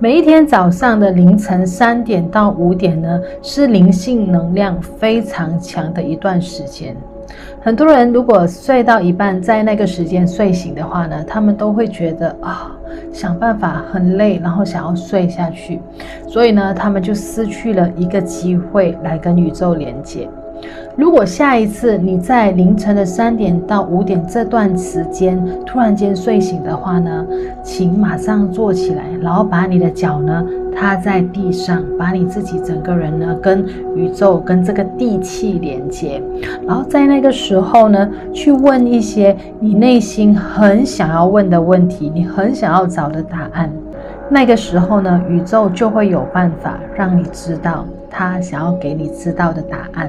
[0.00, 6.96] 每一天早上的凌晨三点到五点呢，是灵性能量非常强的一段时间。
[7.60, 12.72] 很多人如果睡到一半，在那个时间睡醒的话呢，他们都会觉得啊，
[13.12, 15.80] 想办法很累，然后想要睡下去，
[16.26, 20.28] 所以呢，他们就失去了一个机会来跟宇宙连接。
[20.96, 27.26] 如果下一次你在凌晨的三点到五点这段时间突然间睡醒的话呢，
[27.64, 30.46] 请马上坐起来，然后把你的脚呢
[30.76, 36.22] 踏在地上，把你自己整个人呢跟宇宙、跟这个地气连接，
[36.64, 43.68] 然后在那个时候呢去问一些你内心很想要问的问题，你很想要找的答案。
[44.30, 50.08] 那个时候呢，宇宙就会有办法让你知道他想要给你知道的答案。